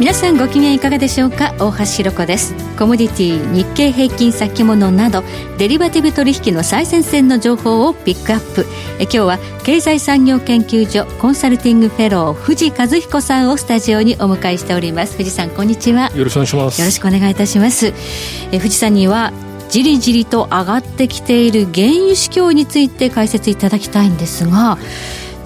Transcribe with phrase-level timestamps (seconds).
[0.00, 1.52] 皆さんご機嫌いかがでしょうか？
[1.58, 2.54] 大橋ひろ子です。
[2.78, 5.22] コモディティ日経平均先物など
[5.58, 8.64] デリバティブ取引の最前線の情報をピックアップ。
[8.98, 15.18] え今日は経済産業研究所コンサルティングフェロー藤和彦さんをスタジオにお迎えしております。
[15.18, 16.10] 藤さんこんにちは。
[16.14, 16.80] よろしくお願いします。
[16.80, 17.92] よろしくお願いいたします。
[18.52, 19.34] え藤さんには
[19.68, 24.78] じりじりと上がってきている原油市況について解説いただきたいんですが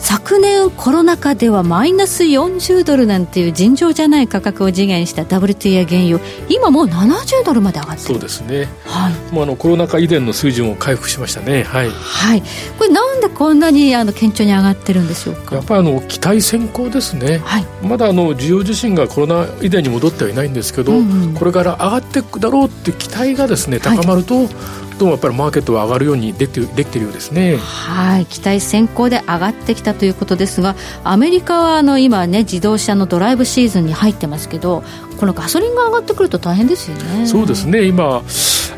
[0.06, 11.62] 昨年コロナ禍ではマイナス40ドルなんていう尋常じゃない価格を次元した WTI 原油今もう70ドルまで上がってそうですね、はい、もうあのコロナ禍以前の水準を回復しましたね。
[11.62, 12.42] はい、はい、
[12.78, 15.56] これなんでこんなにあの顕著に上がってるんでしょうか？
[15.56, 24.48] やっぱりあの期待先行ですね、はい、まだあの需要自身がコロナ以前に戻ってはいないんですけど、うんうん、これから上がっていくだろうって期待がですね高まると、はい
[24.98, 27.56] どうもやっぱりマーケットは上がるようにできてできてるようですね。
[27.56, 34.84] はい期待先行で上がってきたということですがアメリカはあの今ね自動車のドライブシーズンに入ってますけど
[35.18, 37.26] このガソリンが上がってくると大変ですよね。
[37.26, 37.84] そうですね。
[37.86, 38.22] 今、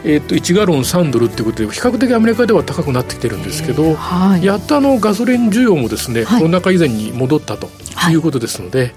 [0.05, 7.69] えー、と1ガロン3ドルっていうことで比較的アメリカでは高くなってきてるんですけど、はい、やっとあのガソリン需要もですね、はい、コロナ禍以前に戻ったと
[8.11, 8.94] いうことですので、はい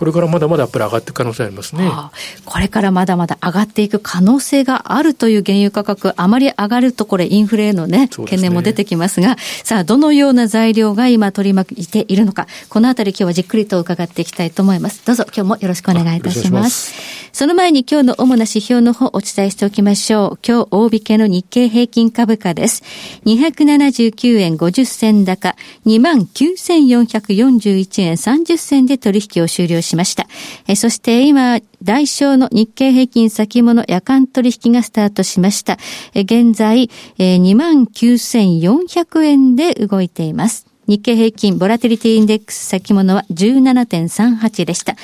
[0.00, 2.12] これからまだまだやっぱり上がっていく可能性ありますね、はあ、
[2.46, 15.04] これからまだまだ上がっていく可能性があるという原油価格、あまり上がるとこれインフレへのね、懸念も出てきますが、さあ、どのような材料が今取り巻いているのか、このあたり今日はじっくりと伺っていきたいと思います。
[15.04, 17.29] どうぞ今日もよろしくお願いいたします。
[17.40, 20.38] その前に今日の主な指標の方お伝えしておきましょう。
[20.46, 22.82] 今日大引けの日経平均株価です。
[23.24, 30.26] 279円50銭高、29,441円30銭で取引を終了しました。
[30.68, 35.78] えそして今、代償の日経平均先物夜間取引がスタートしました。
[36.12, 40.69] え現在、え29,400円で動いています。
[40.90, 44.96] 日経平均ボラティリティインデックス先物は17.38でした。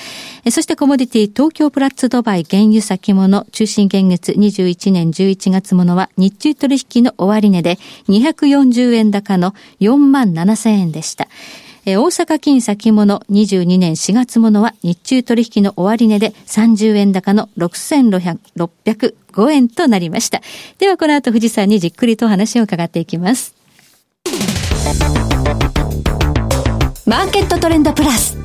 [0.50, 7.76] そしてコモディティ東京プラッツドバイ原油先物中心現月21年11月ものは日中取引の終値で
[8.08, 11.28] 240円高の4万7000円でした。
[11.84, 20.42] え大阪金先物22年4月ものは日中取引の終値で30円高の6605円となりました。
[20.78, 23.54] ではこの後富士山にじっくりと話を伺っていきます。
[27.06, 28.36] マーケットトレンドプラス。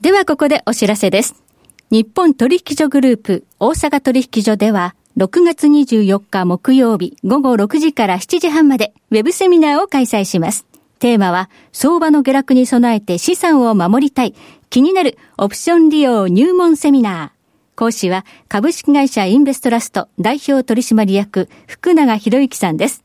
[0.00, 1.42] ではここでお知らせです。
[1.90, 10.66] 日本取引所グループ大阪取引所では6月24日木曜日午後6時から7時半までウェブセミナーを開催します。
[10.98, 14.34] テーマは相場の下落に備えて資産を守りたい
[14.70, 17.35] 気になるオプション利用入門セミナー。
[17.76, 23.04] 講師は株式会社インベストラスト代表取締役福永博之さんです。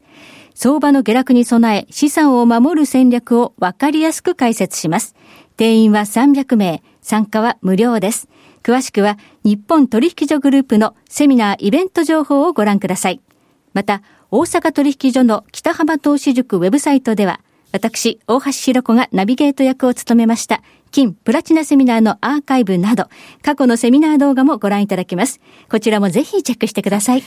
[0.55, 5.15] 相場の下落に備え資産を守る戦略をわかりやすく解説します。
[5.57, 8.29] 定員は300名、参加は無料です。
[8.63, 13.21] 詳しくは日本取引所グループのセミナーイベント情報をご覧ください。
[13.73, 17.41] また、大阪取引所の北浜投資塾ウェブサイトでは、
[17.73, 20.61] 私、大橋弘子がナビゲート役を務めました、
[20.91, 23.07] 金プラチナセミナーのアーカイブなど、
[23.41, 25.39] 過去のセミナー動画もご覧いただけます。
[25.69, 27.23] こちらもぜひチェックしてください。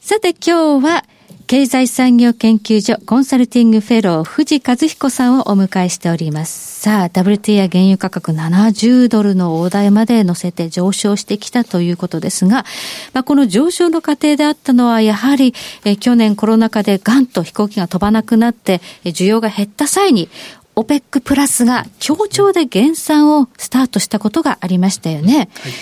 [0.00, 1.04] さて今日は、
[1.50, 6.80] 経済産業研究所コンサルティングフェロー藤和彦さんをお迎えしております。
[6.80, 12.64] さあ、WTI 原油価格70ドルの大台まで乗せて上昇してきたということですが、
[13.14, 15.52] まあ、この上昇の過程であったのは、やはり、
[15.84, 20.28] え去年コロナ禍でガンと飛行機が飛ばなくなって、需要が減った際に、
[20.76, 25.48] オペックプラスが協調で減産をスタートしたことがありましたよね。
[25.62, 25.72] はい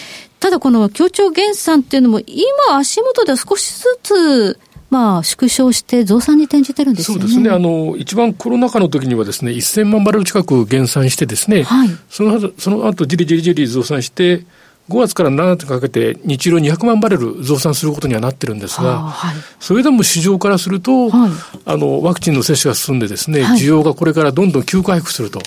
[0.41, 4.61] ただこの協調減産っていうのも今足元では少しずつ
[4.91, 7.23] まあ、縮小して増産に転じてるんですよね。
[7.23, 7.51] そうですね。
[7.51, 14.45] あの、一番コロナ禍の時にはですね、1000万バレル近く減産してですね、はい、その後、その後、じりじりじり増産して、
[14.89, 21.31] 5月から7月かけて日量200万バレル増産することにはなってるんですが、はい、それでも市場からすると、はい、
[21.67, 25.41] あの、ワクチンの接種が進んでですね、需要がこれからどんどん急回復すると、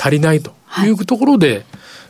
[0.00, 0.52] 足りないと
[0.84, 1.66] いうところで、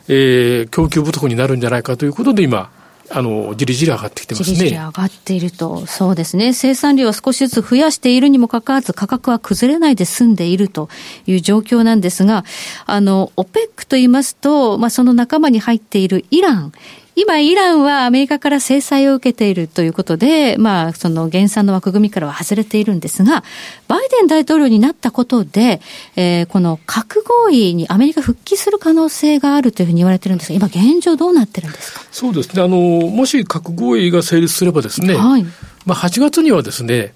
[0.07, 2.69] えー、供給不足になるんじゃないかということで今、
[3.09, 4.55] あの、じりじり上がってきてますね。
[4.55, 5.85] じりじり上がっていると。
[5.85, 6.53] そうですね。
[6.53, 10.89] 生産量は少しずつ増やしているにもかかわらず、価格は崩れないで済んでいると
[11.25, 12.43] いう状況なんですが、
[12.85, 16.71] あの、OPEC と言いますと、まあ、その仲間に入っているイラン、
[17.19, 23.43] 今、イランはアメリカから制裁を受けているということで、まあ、その減産の枠組みからは外れているんですが、
[23.87, 25.81] バイデン大統領になったことで、
[26.15, 32.01] えー、この核合意にアメリカ復帰する可能性があるというふうに言われてるんですが、今、現状どうなってるんですか？
[32.11, 32.61] そうですね。
[32.61, 35.45] あの、もし核合意が成立すればですね、はい、
[35.87, 37.15] まあ、8月にはですね、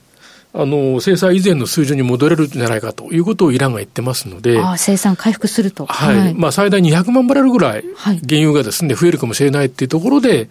[0.53, 4.59] あの、制裁以前の水準に戻れるんじゃないかということをイランが言ってますので。
[4.59, 5.85] あ生産回復すると。
[5.85, 6.17] はい。
[6.17, 10.49] はい、まあ、最大200万バレルぐらい、原油がですね、増えるかもしれないっていうところで、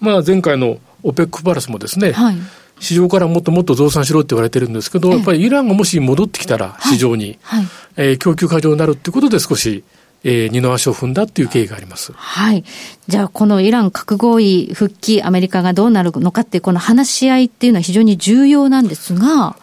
[0.00, 2.36] まあ、前回の OPEC プラスもですね、はい、
[2.78, 9.82] 市場からもっともっと増産しろって言われてるんですけど、やっぱりイランがもし戻ってきたら、市場に、はいはい、えー、供給過剰になるっていうことで少し、
[10.24, 12.12] えー、二の足を踏んだっていう経緯があります。
[12.12, 12.64] はい。
[13.08, 19.56] じゃあ、このイラン核合意復帰、アメリカがどうなるのかっていう、この話し合いっていうのは非常に重要なんですが、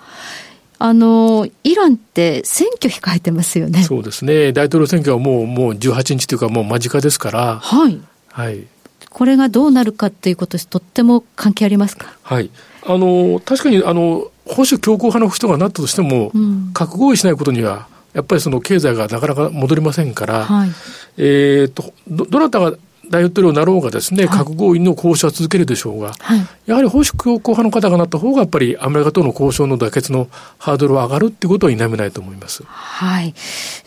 [0.82, 3.84] あの、イランって選挙控えてますよね。
[3.84, 4.54] そうですね。
[4.54, 7.60] 大統領選挙はもう、もう18日というかもう間近ですから。
[7.60, 8.00] はい。
[8.32, 8.64] はい。
[9.10, 12.14] これがどうなるかっていうこととっても関係ありますか？
[12.22, 12.50] はい。
[12.86, 20.70] あの、確かに、あの、保守強硬派の人がなったとしても、うん、核合意しないことには、やっぱりその経済がなかなか戻りませんから、はい、
[21.18, 22.74] えっ、とど、どなたが
[23.10, 30.28] 大統領になろうがですね、はい、核合意の交渉は続けるでしょうが、はい、やはり保守強硬派の方がなった方が、やっぱりアメリカとの交渉の妥結の
[30.58, 32.64] ハードルは上がるっていうことは否めないと思います。
[32.64, 33.34] はい。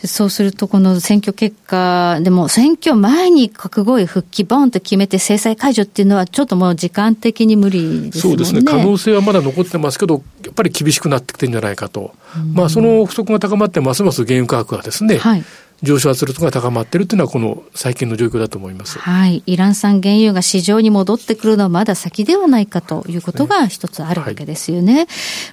[0.05, 8.21] そうすると、この選挙結果、でも選挙前に核合意復帰、ボンと決めて制裁解除っていうのは、ちょっともう時間的に無理ですね。
[8.21, 8.63] そうですね。
[8.63, 12.13] 可能性はまだ残ってますけど、やっぱり厳しくなってきてるんじゃないかと。
[12.53, 15.43] まあ、その不足が高まって、ますます原油価格がですね、はい
[15.83, 18.97] 上昇圧力が高まっているというのは、この最近の状況だと思います。
[18.99, 19.43] はい。
[19.45, 24.93] イラン産原油が市場に戻ってくるのはまだ先ではないかということが一つあるわけですよね。
[24.95, 25.07] はい、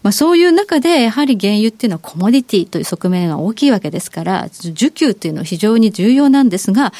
[0.04, 6.92] まあそういう中で、やはり原油っていうのはコモディティという側面が大きいわけですから、需給っていうのは非常に重要なんですが、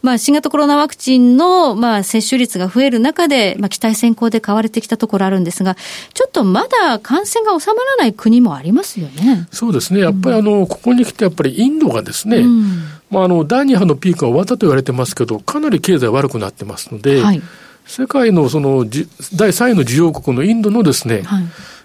[0.00, 5.76] まあ新型コロナワクチンの、まあ接種率が増える中で、まあ期待先行で買われてきたところあるんですが、
[6.14, 9.46] ちょっとまだ感染が収まらない国もありますよね。
[9.52, 10.00] そうですね。
[10.00, 12.77] やっぱりあの、ここに来てやっぱりインドがですね、うん
[13.10, 17.42] まあ、あの第2波のピークは終わったと言われてますけど、かなり経済悪くなってますので、はい、
[17.86, 21.44] 世界のその第3位の需要国のインドのですね、はい、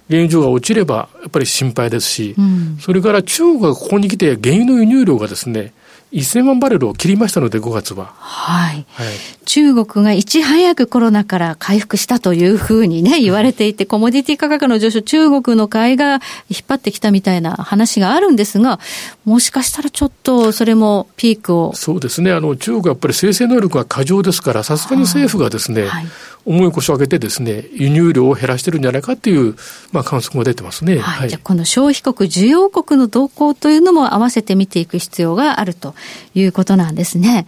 [0.09, 5.73] 原油上が落ちればやっぱり心配ですし、うん、それから中国がここに来て原油の輸入量がですね、
[6.13, 8.13] 1000万バレルを切りましたので、5月は。
[8.17, 8.85] はい。
[8.89, 9.07] はい、
[9.45, 16.21] 中国がいち早くコロナから回復したというふうにね、言われていて、コモディティ価格の上昇、中国の買いが引っ
[16.67, 18.79] 張ってきたみたいな話があるんですが、
[19.25, 21.73] もしかしたらちょっとそれもピークを。
[21.75, 22.31] そうですね。
[22.31, 26.05] あの、中国はやっぱり生成能力が過剰ですから、さすがに政府がですね、はい
[26.45, 29.55] 重い腰を上げてですね、輸入量を減らしてるんじゃないかっていう、
[29.91, 30.97] まあ、観測も出てますね。
[30.97, 31.19] はい。
[31.21, 35.95] はい、じゃこの消費国、需要国の動向というのも合わせて見ていく必要があると
[36.35, 37.45] いうことなんですね。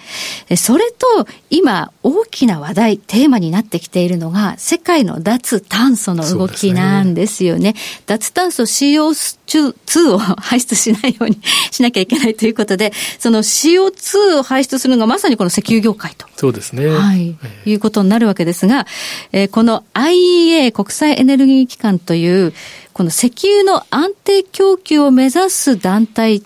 [0.56, 7.66] それと、今、大きな話題、テーマになってきているのが、世界の脱炭素の動きなんですよね。
[7.66, 7.75] ね
[8.06, 11.40] 脱炭素 CO2 を排出しないように
[11.72, 16.28] しなきゃいけないということで、その CO2 を排出するのがまさにこの石油業界と。
[16.36, 16.88] そうですね。
[16.88, 17.36] はい。
[17.44, 18.86] えー、いうことになるわけですが、
[19.31, 22.54] えー、この IEA 国際エネルギー機関という、
[22.94, 26.42] この石油の安定供給を目指す団体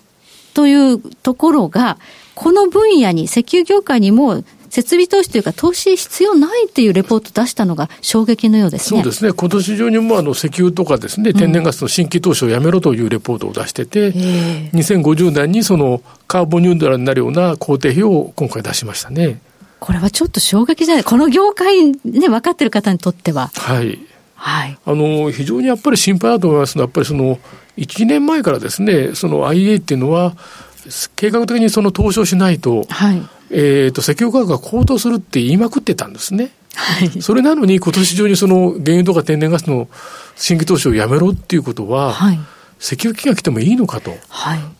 [0.54, 1.98] というところが、
[2.34, 9.02] この分野に、石油業界にも設備投資というか、投資必要ないっていうレポート出したのが衝撃のようですね。
[9.02, 9.32] そうですね。
[9.32, 14.14] 今年中にもあの石油とかですね、天然ガスの新規投資をやめろというレポートを出してて、うん、
[14.78, 19.40] 2050年にそのカーボンニュートラルになるような工程費を今回出しましたね。
[19.80, 23.50] これはちょっと衝撃じゃないこの業界ね、分かってる方にとっては。
[23.54, 23.98] はい。
[24.42, 24.78] はい。
[24.86, 27.38] あの、非常にやっぱり心配だと思いますのは、やっぱりその、
[27.76, 30.34] 1年前からですね、その IA っていうのは、
[31.14, 36.52] 計画的にその投資をしないと、はい、えっ、ー、と、石油価格が高騰するって言いまくってたんですね。
[36.74, 37.20] はい。
[37.20, 39.88] それなのに今年中にその原油とか天然ガスの
[40.36, 42.40] 新規投資をやめろっていうことは、はい。
[42.80, 44.16] 石油危機が来てもいいのかと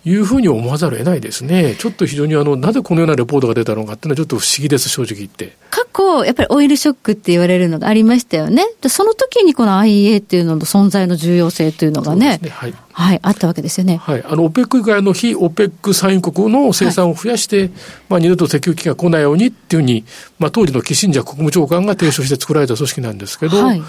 [0.06, 1.76] いうふうに思わざるを得ないですね。
[1.78, 5.54] ちょっと非常にあの、なぜこのようなレポートが出たのかっていうのはちょっと不思議です、正直言って。
[5.68, 8.64] 過去、やっぱりオイルショックって言われるのがありましたよね。
[8.88, 13.98] その時にこの IEA っていうのの存在の重要性というのがね、ねはい、はい、あったわけですよね。
[13.98, 14.24] はい。
[14.26, 17.70] あの、オペック以外の非オペック産油国の生産を増やして、はい、
[18.08, 20.04] まあ、二度と石油危機が来ないようにっていうふうに、
[20.38, 23.80] まあ、当時のキッシンジャー国務長官が提唱して作られた組織なんですけど、はい、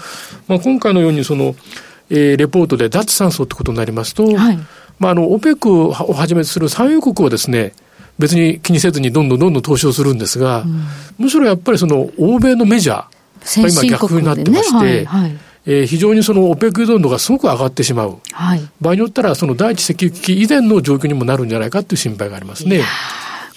[0.48, 1.54] まあ、今回のようにその、
[2.14, 4.58] えー、レポートで脱炭素ってことになりますと、はい、
[4.98, 7.72] まあ、あの、オペックをはじめとする産油国をですね、
[8.18, 10.84] 別に気にせずにどんどんどんどん投資をするんですが、うん、
[11.18, 18.18] むしろやっぱりその欧米のメジャーが今逆になってまして、ねはいはい、えー、非常にそのオペック依存度がすごく上がってしまう。
[18.32, 22.82] はい、場合によったら、その第一石油危機以前の状況にもなるんじゃないかという心配がありますね。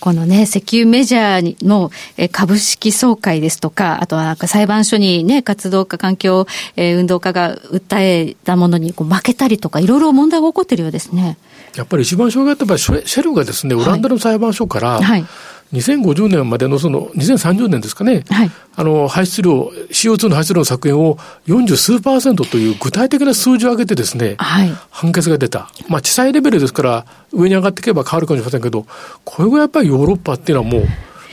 [0.06, 1.90] このね、石油メジャーの
[2.32, 6.46] 株式総会ですとか、あとはなんか裁判所にね、活動家、環境、
[6.76, 11.40] えー、運動家が訴えたものにこう負けたりとか、いろいろ問題が起こってるようですね。
[11.76, 15.26] やっぱり一番障害ってシェルがですね、オランダの裁判所から、はい
[15.74, 21.18] 2050年までのその2030年ですかね、はい、あの排出量、CO2 の排出量の削減を
[21.48, 25.70] 40数パーセントという具体的な数字を上げてですね、はい、判決が出た。
[25.90, 28.86] まあ、地裁レベルですから、上に上がっていけば変わるかもしれませんけど、
[29.24, 30.88] これがやっぱりヨーロッパっていうのはもう、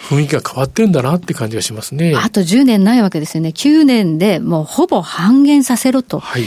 [0.09, 2.15] 雰囲気が変わってるんだなって感じがしますね。
[2.17, 3.51] あと10年ないわけですよね。
[3.51, 6.19] 9年でもうほぼ半減させろと。
[6.19, 6.45] はい。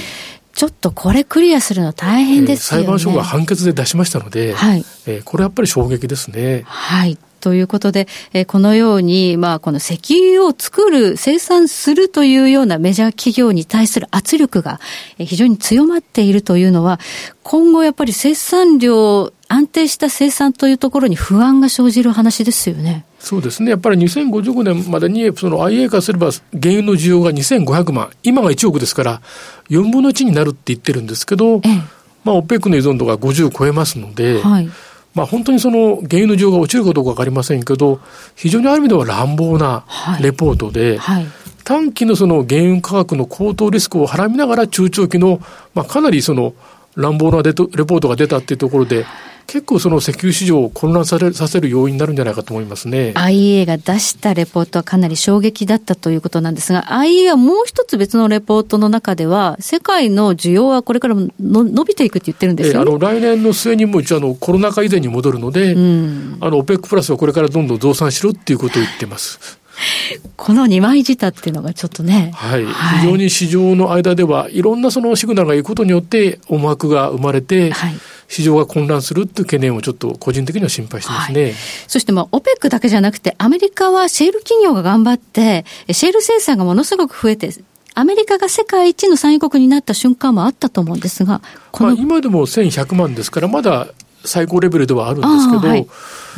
[0.54, 6.64] ちょっとこれクリアするの大変ですよね、えー、裁判所が判決で出しましたので、はい、えー、これやっぱり衝撃ですね。
[6.66, 7.18] はい。
[7.46, 14.80] ということで、えー、このように、まあ、この石油を作る、生産するというようなメジャー企業に対する圧力が
[15.20, 17.00] 非常に強まっているというのは、
[17.44, 23.06] 今後やっぱり生産量、安定した生産というところに不安が生じる話ですよね。
[23.20, 23.70] そうですね。
[23.70, 29.22] やっぱり2055年までに、その IA 化すれば、原油の需要が2500万、今が1億ですから、
[29.70, 31.82] 4分の1になるって言ってるんですけど、ええ、
[32.24, 34.70] まあ、OPEC の依存度が50を超えますので、はい、
[35.16, 38.00] まあ、本当にその原油の需要が落ちるかどうかわかりませんけど、
[38.36, 39.86] 非常にある意味では乱暴な
[40.22, 41.24] レポートで、はい。
[41.24, 41.32] はい、
[41.64, 45.40] 短期のその原油価格の高騰リスクをはらみながら中長期の、
[45.74, 46.54] まあ、かなりその
[46.96, 49.06] 乱暴なレポートが出たっていうところで、
[49.48, 53.14] 結構その石油市場を混乱されさせる要因になるんじゃないかと思いますね。
[53.16, 69.60] IEA が出したレポートはかなり衝撃だったということなんですが、IEA はもう一つ別のレポートの中では、世界の需要はこれからもの伸びていくって言ってるんですよ、ね、あの来年の末にも一応あのコロナ禍以前に戻るので、うん、あの OPEC プラスはこれからどんどん増産しろっていうことを言ってます。
[70.38, 72.32] この二枚舌っていうのがちょっとね。
[72.36, 72.64] はい。
[72.66, 77.96] はい、非常に市場の間では、いろんなそのシグナルがいくことによって思惑が生まれて、はい、
[78.28, 81.44] 市場が混乱するっていう懸念をちょっと個人的には心配してますね。
[81.44, 81.54] はい、
[81.88, 87.50] そしてまあ、オペックだけじゃなくて、アメリカはシェール企業が頑張って、シェール生産がものすごく増えて、
[87.98, 91.42] アメリカが世界一の産油国になった瞬間もあったと思うんですが、
[91.80, 93.88] まあ、今でも1100万ですから、まだ
[94.26, 95.88] 最高レベルではあるんですけど、はい、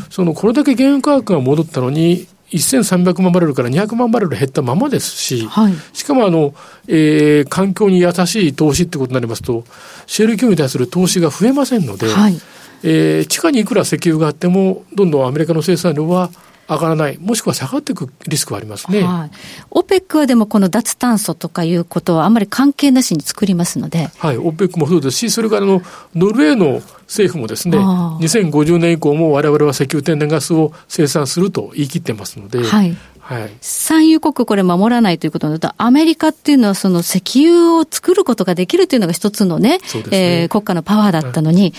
[0.09, 6.53] そのこれだけ原油価格が戻ったのに、1300万バレルから200万バレル減ったままですし、はい、しかもあの、
[6.87, 9.65] えー、環境に優しい投資ってことになりますと、
[10.05, 12.39] シェール企業に対する投資が増えませんので、はい、
[12.83, 16.29] えー、地下にいくら石油があっても、どんどんアメリカの生産量は
[16.69, 19.03] 上がらない、もしくは下がっていくリスクはありますね。
[19.03, 19.31] はい。
[19.71, 24.09] オペックはでもこの脱炭素とかいうことはあんまり関係なしに作りますので。
[24.17, 25.81] はい、オペックもそうですし、それからの
[26.13, 32.97] ノルウェーの政府もですね、2050年以降も我々は石油天然ガスを生産すると言い切ってますので、はい。
[33.27, 39.79] はい、産油国これ守らないということになると、アメリカっていうのはその石油を作ることができるというのが一つのね、ね
[40.11, 41.73] えー、国家のパワーだったのに、はい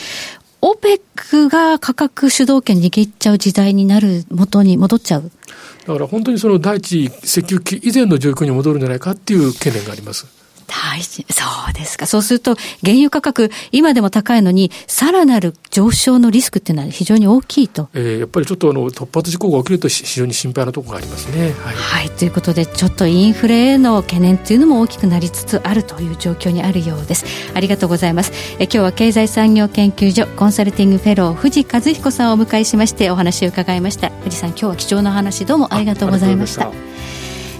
[0.61, 5.31] オペックが価格主導権握っちゃう時代になる元に戻っちゃう？
[5.87, 10.27] だから本当にその第一石油危機以前の状況に戻るんじゃないかっていう懸念があります。
[10.68, 11.26] 大事。
[11.30, 12.06] そうですか。
[12.06, 17.88] そうすると、原油価格、今でも高いのに、さらなる上昇のリスクっていうのは非常に大きいと。
[17.94, 21.54] えー、やっぱりちょっとあの突発事故が起きると非常に心配なところがありますね。
[21.64, 22.10] はい、はい。
[22.10, 27.25] ということで、ちょっとインフレへの懸念っていうのも大きくなりつつあるという状況にあるようです。
[27.54, 28.32] ありがとうございます。
[28.58, 34.10] え今日は経済産業研究所コンサルティングフェロー、藤和彦さんをお迎えしましてお話を伺いました。
[34.25, 36.98] 藤さん、今日は貴重な話どうもありがとうございました。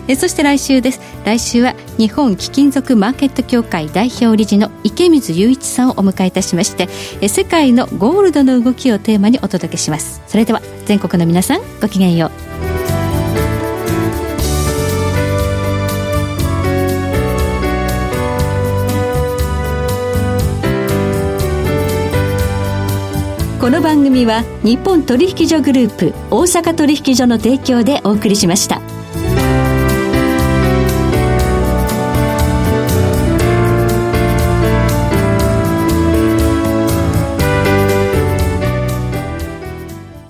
[0.09, 1.01] えそして来週です。
[1.25, 6.89] 来週は日本貴金属マーケット協会代表理事の池水雄一さんをお迎えいたしまして
[7.21, 10.23] え世界のゴールドの動きをテーマにお届けします。
[10.27, 12.31] それでは全国の皆さんごきげんよう。
[23.61, 28.98] この番組は日本取引所グループ大阪取引所の提供でお送りしました。